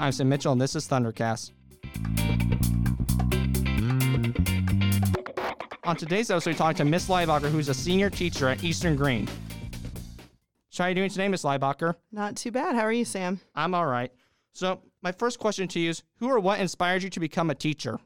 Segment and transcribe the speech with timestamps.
[0.00, 1.50] I'm Sam Mitchell, and this is Thundercast.
[5.84, 9.28] On today's episode, we talk to Miss Leibacher, who's a senior teacher at Eastern Greene.
[10.70, 11.96] So, how are you doing today, Miss Leibacher?
[12.12, 12.76] Not too bad.
[12.76, 13.40] How are you, Sam?
[13.54, 14.10] I'm all right.
[14.54, 17.54] So, my first question to you is Who or what inspired you to become a
[17.54, 18.00] teacher?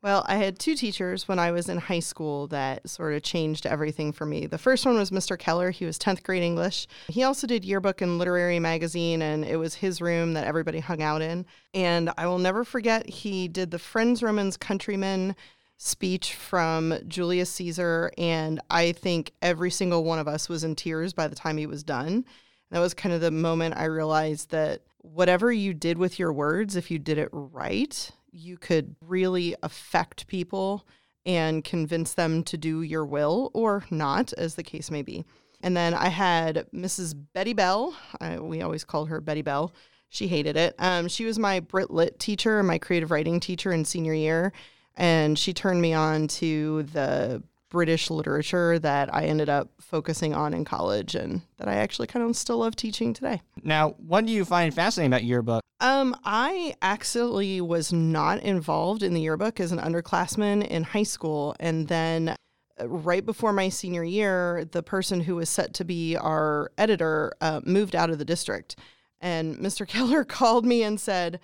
[0.00, 3.66] Well, I had two teachers when I was in high school that sort of changed
[3.66, 4.46] everything for me.
[4.46, 5.36] The first one was Mr.
[5.36, 5.70] Keller.
[5.72, 6.86] He was 10th grade English.
[7.08, 11.02] He also did yearbook and literary magazine, and it was his room that everybody hung
[11.02, 11.44] out in.
[11.74, 15.34] And I will never forget, he did the Friends Romans Countrymen
[15.78, 18.12] speech from Julius Caesar.
[18.16, 21.66] And I think every single one of us was in tears by the time he
[21.66, 22.24] was done.
[22.70, 26.76] That was kind of the moment I realized that whatever you did with your words,
[26.76, 30.86] if you did it right, you could really affect people
[31.26, 35.24] and convince them to do your will or not, as the case may be.
[35.62, 37.14] And then I had Mrs.
[37.34, 37.94] Betty Bell.
[38.20, 39.72] I, we always called her Betty Bell.
[40.08, 40.74] She hated it.
[40.78, 44.52] Um, she was my Brit Lit teacher, my creative writing teacher in senior year.
[44.96, 50.54] And she turned me on to the British literature that I ended up focusing on
[50.54, 53.42] in college and that I actually kind of still love teaching today.
[53.62, 55.62] Now, what do you find fascinating about yearbook?
[55.80, 61.54] Um, I actually was not involved in the yearbook as an underclassman in high school.
[61.60, 62.36] And then
[62.80, 67.32] uh, right before my senior year, the person who was set to be our editor
[67.40, 68.76] uh, moved out of the district.
[69.20, 69.86] And Mr.
[69.88, 71.38] Keller called me and said,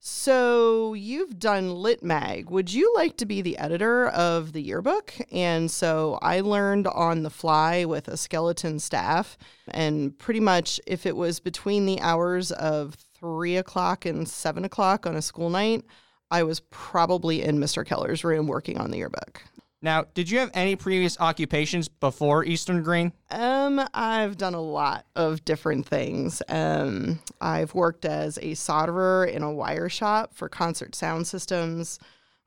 [0.00, 2.50] so you've done Lit Mag.
[2.50, 5.14] Would you like to be the editor of the yearbook?
[5.32, 9.36] And so I learned on the fly with a skeleton staff.
[9.68, 15.04] And pretty much, if it was between the hours of three o'clock and seven o'clock
[15.04, 15.84] on a school night,
[16.30, 17.84] I was probably in Mr.
[17.84, 19.42] Keller's room working on the yearbook.
[19.80, 23.12] Now, did you have any previous occupations before Eastern Greene?
[23.30, 26.42] Um, I've done a lot of different things.
[26.48, 32.00] Um, I've worked as a solderer in a wire shop for concert sound systems.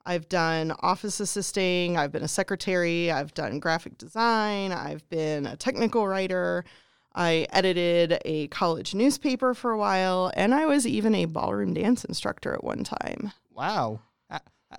[0.06, 1.96] I've done office assisting.
[1.96, 3.12] I've been a secretary.
[3.12, 4.74] I've done graphic design.
[4.74, 6.66] I've been a technical writer.
[7.16, 12.04] I edited a college newspaper for a while, and I was even a ballroom dance
[12.04, 13.32] instructor at one time.
[13.54, 14.02] Wow.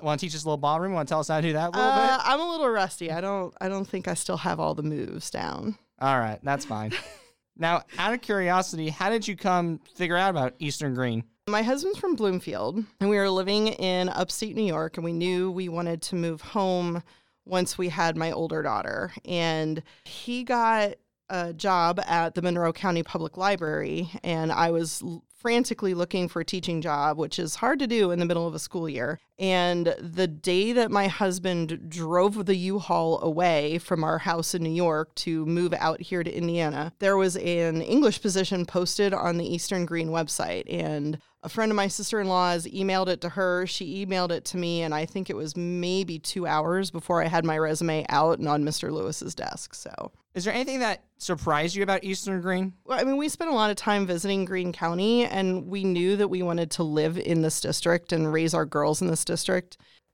[0.00, 0.92] Want to teach us a little ballroom?
[0.92, 2.24] Want to tell us how to do that a little Uh, bit?
[2.26, 3.10] I'm a little rusty.
[3.10, 3.52] I don't.
[3.60, 5.76] I don't think I still have all the moves down.
[6.00, 6.92] All right, that's fine.
[7.56, 11.24] now, out of curiosity, how did you come figure out about Eastern Greene?
[11.48, 15.50] My husband's from Bloomfield, and we were living in upstate New York, and we knew
[15.50, 17.02] we wanted to move home
[17.44, 19.12] once we had my older daughter.
[19.24, 20.94] And he got
[21.28, 25.02] a job at the Monroe County Public Library, and I was
[25.36, 28.54] frantically looking for a teaching job, which is hard to do in the middle of
[28.54, 29.18] a school year.
[29.42, 34.62] And the day that my husband drove the U Haul away from our house in
[34.62, 39.38] New York to move out here to Indiana, there was an English position posted on
[39.38, 40.72] the Eastern Greene website.
[40.72, 43.66] And a friend of my sister in law's emailed it to her.
[43.66, 47.26] She emailed it to me, and I think it was maybe two hours before I
[47.26, 48.92] had my resume out and on Mr.
[48.92, 49.74] Lewis's desk.
[49.74, 52.74] So Is there anything that surprised you about Eastern Greene?
[52.84, 56.16] well, I mean, we spent a lot of time visiting Greene County, and we knew
[56.16, 59.31] that we wanted to live in this district and raise our girls in this district.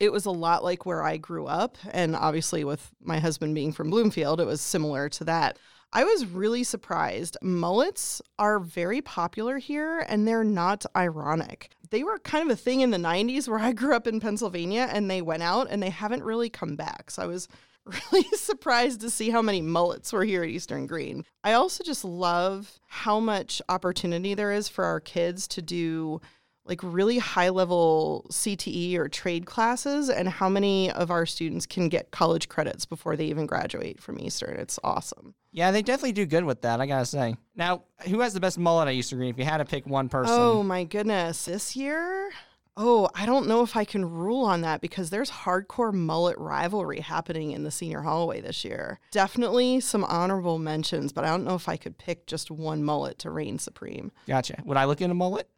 [0.01, 3.73] It was a lot like where I grew up, and obviously, with my husband being
[3.73, 5.59] from Bloomfield, it was similar to that.
[5.93, 7.39] I was really surprised.
[7.43, 11.71] Mullets are very popular here, and they're not ironic.
[11.91, 14.89] They were kind of a thing in the 90s where I grew up in Pennsylvania,
[14.93, 17.11] and they went out and they haven't really come back.
[17.11, 17.49] So I was
[18.13, 21.25] really surprised to see how many mullets were here at Eastern Greene.
[21.43, 26.21] I also just love how much opportunity there is for our kids to do
[26.69, 31.89] like really high level CTE or trade classes and how many of our students can
[31.89, 34.57] get college credits before they even graduate from Eastern.
[34.59, 35.35] It's awesome.
[35.51, 37.35] Yeah, they definitely do good with that, I gotta say.
[37.57, 40.09] Now, who has the best mullet at Eastern Greene if you had to pick one
[40.09, 40.35] person?
[40.39, 41.47] Oh my goodness.
[41.47, 42.31] This year,
[42.77, 47.01] oh, I don't know if I can rule on that because there's hardcore mullet rivalry
[47.01, 49.01] happening in the senior hallway this year.
[49.11, 53.19] Definitely some honorable mentions, but I don't know if I could pick just one mullet
[53.21, 54.13] to reign supreme.
[54.27, 54.63] Gotcha.
[54.65, 55.49] Would I look into mullet?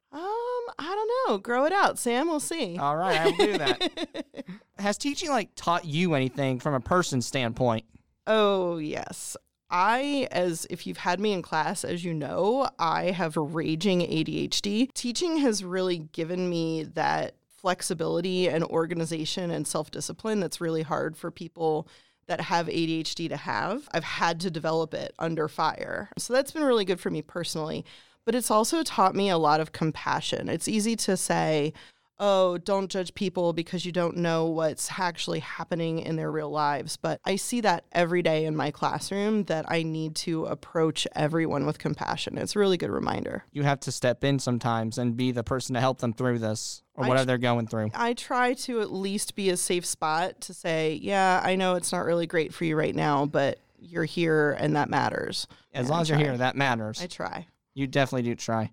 [0.78, 1.38] I don't know.
[1.38, 2.28] Grow it out, Sam.
[2.28, 2.78] We'll see.
[2.78, 4.24] All right, I will do that.
[4.78, 7.84] Has teaching like taught you anything from a person standpoint?
[8.26, 9.36] Oh, yes.
[9.70, 14.92] I, as if you've had me in class, as you know, I have raging ADHD.
[14.94, 21.16] Teaching has really given me that flexibility and organization and self discipline that's really hard
[21.16, 21.86] for people
[22.26, 23.88] that have ADHD to have.
[23.92, 26.10] I've had to develop it under fire.
[26.16, 27.84] So that's been really good for me personally.
[28.26, 30.48] But it's also taught me a lot of compassion.
[30.48, 31.72] It's easy to say,
[32.22, 36.98] oh, don't judge people because you don't know what's actually happening in their real lives.
[36.98, 41.64] But I see that every day in my classroom that I need to approach everyone
[41.64, 42.36] with compassion.
[42.36, 43.44] It's a really good reminder.
[43.52, 46.82] You have to step in sometimes and be the person to help them through this
[46.94, 47.90] or whatever tr- they're going through.
[47.94, 51.90] I try to at least be a safe spot to say, yeah, I know it's
[51.90, 55.46] not really great for you right now, but you're here and that matters.
[55.72, 56.26] As Yeah, long I as you're try.
[56.28, 57.00] here, that matters.
[57.02, 57.46] I try.
[57.80, 58.70] You definitely do try.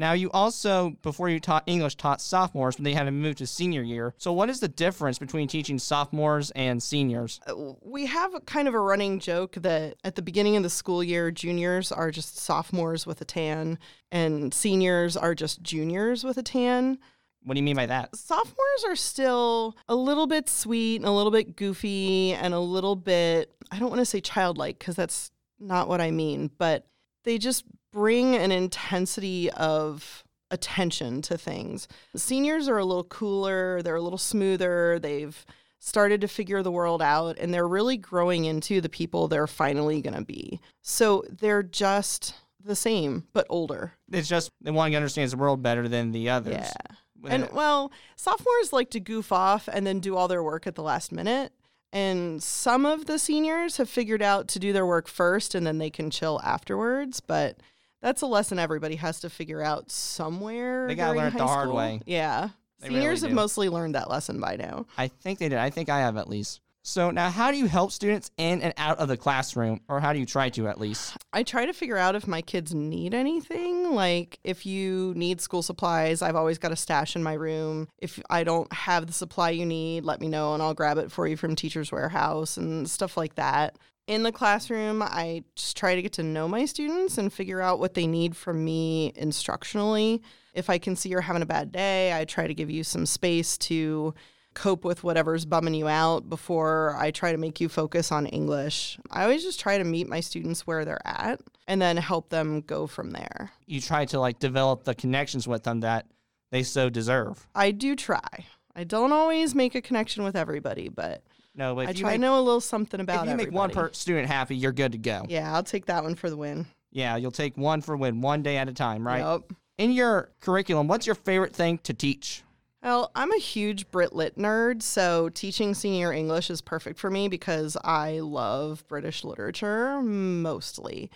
[0.00, 3.48] Now, you also, before you taught English, taught sophomores, but they had to move to
[3.48, 4.14] senior year.
[4.16, 7.40] So, what is the difference between teaching sophomores and seniors?
[7.48, 10.70] Uh, We have a kind of a running joke that at the beginning of the
[10.70, 13.76] school year, juniors are just sophomores with a tan,
[14.12, 16.98] and seniors are just juniors with a tan.
[17.42, 18.14] What do you mean by that?
[18.14, 22.94] Sophomores are still a little bit sweet and a little bit goofy and a little
[22.94, 26.86] bit, I don't want to say childlike because that's not what I mean, but
[27.24, 31.88] they just bring an intensity of attention to things.
[32.16, 35.44] Seniors are a little cooler, they're a little smoother, they've
[35.78, 40.00] started to figure the world out, and they're really growing into the people they're finally
[40.00, 40.60] going to be.
[40.82, 43.92] So they're just the same, but older.
[44.10, 46.54] It's just the one who understands the world better than the others.
[46.54, 46.96] Yeah.
[47.28, 50.82] And well, sophomores like to goof off and then do all their work at the
[50.82, 51.52] last minute.
[51.92, 55.78] And some of the seniors have figured out to do their work first and then
[55.78, 57.20] they can chill afterwards.
[57.20, 57.58] But
[58.00, 60.86] that's a lesson everybody has to figure out somewhere.
[60.86, 61.76] They gotta learn it the hard school.
[61.76, 62.00] way.
[62.06, 62.50] Yeah.
[62.80, 64.86] They really Seniors have mostly learned that lesson by now.
[64.96, 65.58] I think they did.
[65.58, 66.60] I think I have at least.
[66.88, 70.14] So, now how do you help students in and out of the classroom, or how
[70.14, 71.18] do you try to at least?
[71.34, 73.92] I try to figure out if my kids need anything.
[73.92, 77.88] Like, if you need school supplies, I've always got a stash in my room.
[77.98, 81.12] If I don't have the supply you need, let me know and I'll grab it
[81.12, 83.76] for you from Teacher's Warehouse and stuff like that.
[84.08, 87.78] In the classroom, I just try to get to know my students and figure out
[87.78, 90.22] what they need from me instructionally.
[90.54, 93.04] If I can see you're having a bad day, I try to give you some
[93.04, 94.14] space to
[94.54, 98.98] cope with whatever's bumming you out before I try to make you focus on English.
[99.10, 102.62] I always just try to meet my students where they're at and then help them
[102.62, 103.50] go from there.
[103.66, 106.06] You try to like develop the connections with them that
[106.50, 107.46] they so deserve.
[107.54, 108.46] I do try.
[108.74, 111.22] I don't always make a connection with everybody, but
[111.58, 113.24] No, but I try to know a little something about.
[113.26, 115.26] if you make one per student happy, you're good to go.
[115.28, 116.66] Yeah, I'll take that one for the win.
[116.92, 119.18] Yeah, you'll take one for win, one day at a time, right?
[119.18, 119.52] Yep.
[119.76, 122.44] In your curriculum, what's your favorite thing to teach?
[122.80, 127.26] Well, I'm a huge Brit Lit nerd, so teaching senior English is perfect for me
[127.26, 131.10] because I love British literature mostly.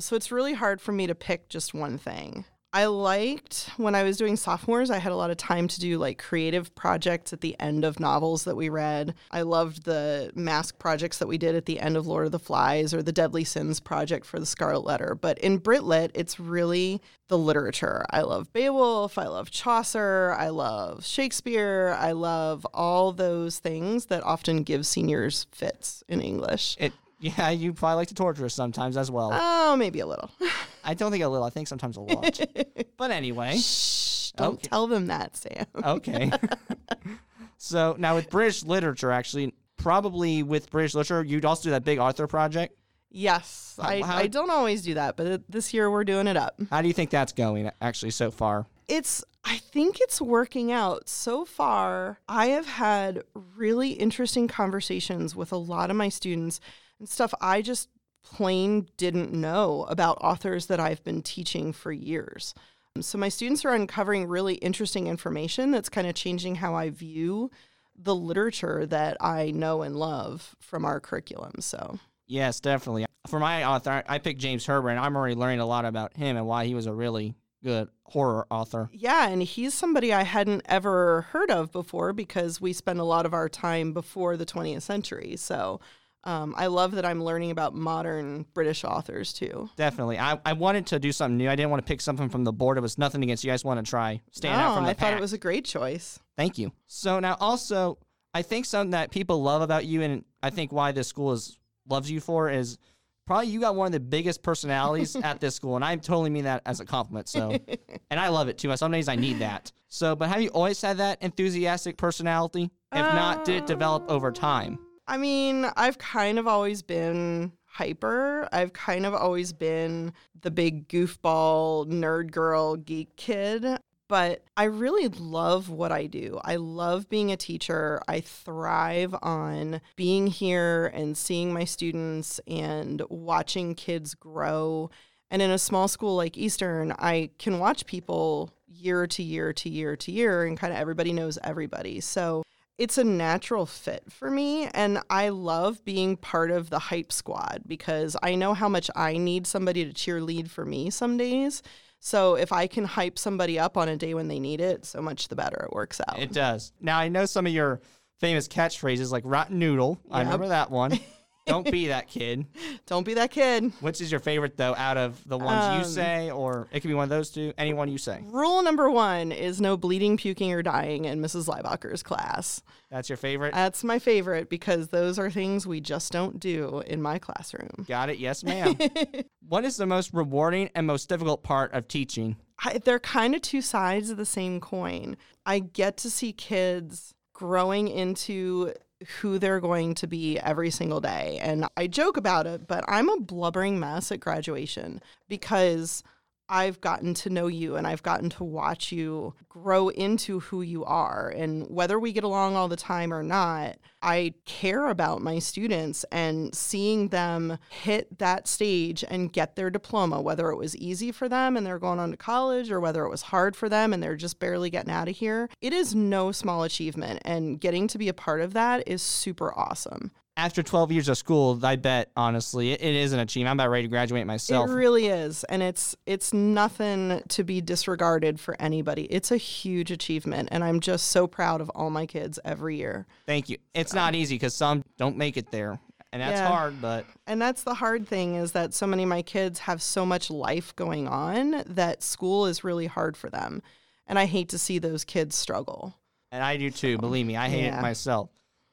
[0.00, 2.44] So it's really hard for me to pick just one thing.
[2.78, 5.98] I liked when I was doing sophomores, I had a lot of time to do
[5.98, 9.16] like creative projects at the end of novels that we read.
[9.32, 12.38] I loved the mask projects that we did at the end of Lord of the
[12.38, 15.18] Flies or the Deadly Sins project for the Scarlet Letter.
[15.20, 18.06] But in Britlit, it's really the literature.
[18.10, 24.22] I love Beowulf, I love Chaucer, I love Shakespeare, I love all those things that
[24.22, 26.76] often give seniors fits in English.
[26.78, 29.30] It, yeah, you probably like to torture us sometimes as well.
[29.32, 30.30] Oh, maybe a little.
[30.84, 31.46] I don't think a little.
[31.46, 32.40] I think sometimes a lot.
[32.96, 34.68] but anyway, Shh, don't Okay.
[34.68, 35.66] tell them that, Sam.
[35.84, 36.30] okay.
[37.58, 41.98] so now with British literature, actually, probably with British literature, you'd also do that big
[41.98, 42.74] Arthur project.
[43.10, 46.26] Yes, How- I, how- I don't always do that, but it, this year we're doing
[46.26, 46.60] it up.
[46.70, 48.66] How do you think that's going actually so far?
[48.86, 52.20] It's I think it's working out so far.
[52.28, 56.60] I have had really interesting conversations with a lot of my students
[56.98, 57.88] and stuff I just
[58.22, 62.54] plain didn't know about authors that I've been teaching for years.
[63.00, 67.50] So my students are uncovering really interesting information that's kind of changing how I view
[67.96, 71.54] the literature that I know and love from our curriculum.
[71.60, 73.06] So Yes, definitely.
[73.26, 76.36] For my author, I- picked James Herbert, and I'm already learning a lot about him
[76.36, 78.88] and why he was a really good horror author.
[78.92, 83.26] Yeah, and he's somebody I hadn't ever heard of before because we spend a lot
[83.26, 85.36] of our time before the 20th century.
[85.36, 85.80] So
[86.24, 89.70] um, I love that I'm learning about modern British authors too.
[89.76, 90.18] Definitely.
[90.18, 91.48] I, I wanted to do something new.
[91.48, 92.76] I didn't want to pick something from the board.
[92.76, 93.52] It was nothing against you.
[93.52, 95.38] I just want to try stand out Oh, from the I thought it was a
[95.38, 96.18] great choice.
[96.36, 96.72] Thank you.
[96.86, 97.98] So now also,
[98.34, 101.58] I think something that people love about you, and I think why this school is
[101.88, 102.78] loves you for is
[103.26, 106.44] probably you got one of the biggest personalities at this school, and I totally mean
[106.44, 107.28] that as a compliment.
[107.28, 107.56] So,
[108.10, 108.76] and I love it too.
[108.76, 109.72] Some days I need that.
[109.88, 112.70] So, but have you always had that enthusiastic personality?
[112.92, 114.78] If not, did it develop over time?
[115.08, 118.46] I mean, I've kind of always been hyper.
[118.52, 120.12] I've kind of always been
[120.42, 123.64] the big goofball, nerd girl, geek kid.
[124.06, 126.38] But I really love what I do.
[126.44, 128.00] I love being a teacher.
[128.06, 134.90] I thrive on being here and seeing my students and watching kids grow.
[135.30, 139.68] And in a small school like Eastern, I can watch people year to year to
[139.68, 142.00] year to year, and kind of everybody knows everybody.
[142.00, 142.42] So
[142.78, 144.68] it's a natural fit for me.
[144.68, 149.16] And I love being part of the hype squad because I know how much I
[149.16, 151.62] need somebody to cheerlead for me some days.
[152.00, 155.02] So if I can hype somebody up on a day when they need it, so
[155.02, 156.20] much the better it works out.
[156.20, 156.72] It does.
[156.80, 157.80] Now I know some of your
[158.20, 160.00] famous catchphrases like rotten noodle.
[160.08, 160.98] I remember that one.
[161.48, 162.46] Don't be that kid.
[162.86, 163.72] Don't be that kid.
[163.80, 166.88] Which is your favorite though out of the ones you Um, say, or it could
[166.88, 168.22] be one of those two, any one you say.
[168.26, 171.48] Rule number one is no bleeding, puking, or dying in Mrs.
[171.48, 172.62] Leibacher's class.
[172.90, 173.54] That's your favorite?
[173.54, 177.84] That's my favorite because those are things we just don't do in my classroom.
[177.88, 178.18] Got it.
[178.18, 178.76] Yes, ma'am.
[179.48, 182.36] what is the most rewarding and most difficult part of teaching?
[182.64, 185.16] I, they're kind of two sides of the same coin.
[185.46, 188.72] I get to see kids growing into
[189.20, 191.38] who they're going to be every single day.
[191.40, 196.02] And I joke about it, but I'm a blubbering mess at graduation because
[196.48, 200.84] I've gotten to know you and I've gotten to watch you grow into who you
[200.84, 201.28] are.
[201.28, 206.04] And whether we get along all the time or not, I care about my students
[206.12, 211.28] and seeing them hit that stage and get their diploma, whether it was easy for
[211.28, 214.02] them and they're going on to college or whether it was hard for them and
[214.02, 215.48] they're just barely getting out of here.
[215.60, 217.20] It is no small achievement.
[217.24, 220.12] And getting to be a part of that is super awesome.
[220.38, 223.50] After 12 years of school, I bet, honestly, it, it is an achievement.
[223.50, 224.70] I'm about ready to graduate myself.
[224.70, 229.06] It really is, and it's it's nothing to be disregarded for anybody.
[229.06, 233.04] It's a huge achievement, and I'm just so proud of all my kids every year.
[233.26, 233.58] Thank you.
[233.74, 235.80] It's not easy because some don't make it there.
[236.12, 236.46] And that's Yeah.
[236.46, 239.82] hard, but And that's the hard thing is that so many of my kids have
[239.82, 243.60] so much life going on that school is really hard for them,
[244.06, 245.96] and I hate to see those kids struggle.
[246.30, 246.96] And I do too.
[246.96, 247.80] Believe me, I hate Yeah.
[247.80, 248.30] it myself.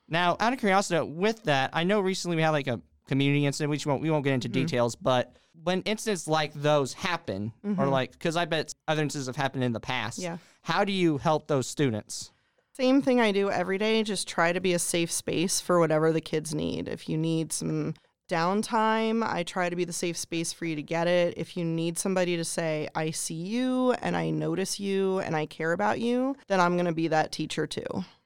[0.07, 3.69] Now, out of curiosity, with that, I know recently we had like a community incident,
[3.71, 4.61] which we won't, we won't get into Mm-hmm.
[4.65, 9.35] details, but when incidents like those happen, or like, because I bet other incidents have
[9.35, 10.25] happened in the past, Mm-hmm.
[10.33, 10.37] Yeah.
[10.61, 12.31] how do you help those students?
[12.73, 16.11] Same thing I do every day, just try to be a safe space for whatever
[16.11, 16.87] the kids need.
[16.89, 17.93] If you need some
[18.29, 21.35] downtime, I try to be the safe space for you to get it.
[21.37, 25.45] If you need somebody to say, I see you and I notice you and I
[25.45, 27.85] care about you, then I'm going to be that teacher too.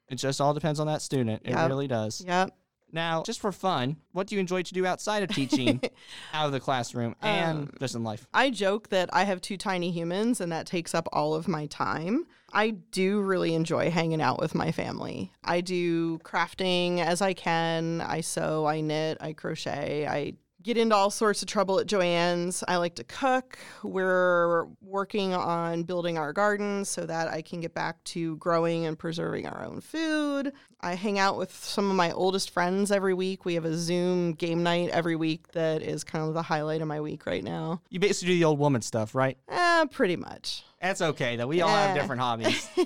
[0.09, 1.41] It just all depends on that student.
[1.45, 1.67] It Yep.
[1.69, 2.23] really does.
[2.25, 2.51] Yep.
[2.91, 5.79] Now, just for fun, what do you enjoy to do outside of teaching,
[6.33, 8.27] out of the classroom, and Um, just in life?
[8.33, 11.67] I joke that I have two tiny humans and that takes up all of my
[11.67, 12.25] time.
[12.51, 15.31] I do really enjoy hanging out with my family.
[15.43, 18.01] I do crafting as I can.
[18.01, 22.63] I sew, I knit, I crochet, I get into all sorts of trouble at Joann's.
[22.67, 23.57] I like to cook.
[23.83, 28.97] We're working on building our garden so that I can get back to growing and
[28.97, 30.53] preserving our own food.
[30.81, 33.45] I hang out with some of my oldest friends every week.
[33.45, 36.87] We have a Zoom game night every week that is kind of the highlight of
[36.87, 37.81] my week right now.
[37.89, 39.37] You basically do the old woman stuff, right?
[39.47, 40.63] Eh, pretty much.
[40.81, 41.47] That's okay, though.
[41.47, 42.67] We all have different hobbies.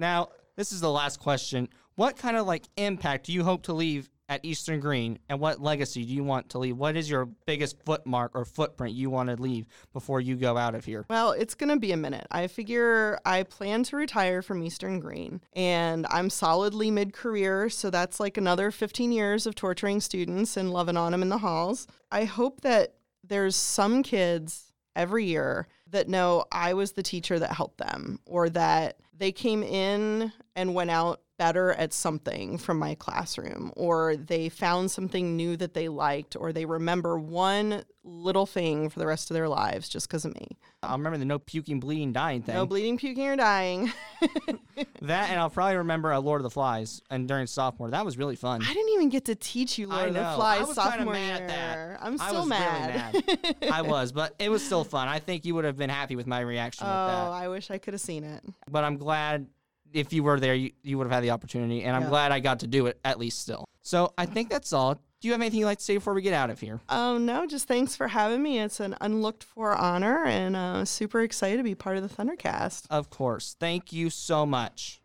[0.00, 1.68] Now, this is the last question.
[1.94, 5.60] What kind of like impact do you hope to leave at Eastern Greene and what
[5.60, 6.76] legacy do you want to leave?
[6.76, 10.76] What is your biggest footmark or footprint you want to leave before you go out
[10.76, 11.04] of here?
[11.10, 12.28] Well, it's going to be a minute.
[12.30, 17.68] I figure I plan to retire from Eastern Greene and I'm solidly mid career.
[17.68, 21.38] So that's like another 15 years of torturing students and loving on them in the
[21.38, 21.88] halls.
[22.12, 22.94] I hope that
[23.24, 28.48] there's some kids every year that know I was the teacher that helped them or
[28.50, 34.50] that they came in and went out better at something from my classroom or they
[34.50, 39.30] found something new that they liked or they remember one little thing for the rest
[39.30, 40.48] of their lives just because of me.
[40.82, 42.54] I'll remember the no puking, bleeding, dying thing.
[42.54, 43.92] No bleeding, puking, or dying.
[45.02, 47.90] that and I'll probably remember a Lord of the Flies and during sophomore.
[47.90, 48.62] That was really fun.
[48.62, 50.20] I didn't even get to teach you Lord I of the.
[50.36, 51.74] Flies I was sophomore mad at that.
[51.74, 51.98] year.
[52.00, 53.14] I'm I still was mad.
[53.14, 53.26] really
[53.60, 53.72] mad.
[53.72, 55.08] I was, but it was still fun.
[55.08, 57.44] I think you would have been happy with my reaction oh, with that.
[57.44, 58.44] I wish I could have seen it.
[58.70, 59.48] But I'm glad
[59.92, 62.10] if you were there, you, you would have had the opportunity, and I'm Yeah.
[62.10, 63.64] glad I got to do it at least still.
[63.82, 64.94] So I think that's all.
[64.94, 66.80] Do you have anything you'd like to say before we get out of here?
[66.88, 68.60] Oh no, just thanks for having me.
[68.60, 72.86] It's an unlooked for honor, and uh, super excited to be part of the Thundercast.
[72.88, 73.56] Of course.
[73.58, 75.00] Thank you so much.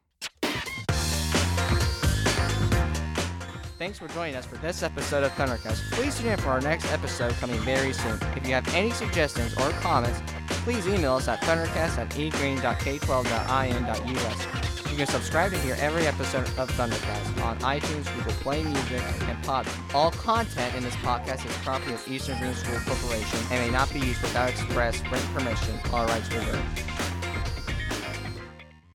[3.77, 5.91] Thanks for joining us for this episode of Thundercast.
[5.91, 8.17] Please tune in for our next episode coming very soon.
[8.37, 10.21] If you have any suggestions or comments,
[10.65, 14.89] please email us at thundercast at egreen.k12.in.us.
[14.89, 19.37] You can subscribe to hear every episode of Thundercast on iTunes, Google Play Music, and
[19.45, 19.93] Podbean.
[19.93, 23.93] All content in this podcast is property of Eastern Greene School Corporation and may not
[23.93, 25.79] be used without express written permission.
[25.93, 26.81] All rights reserved.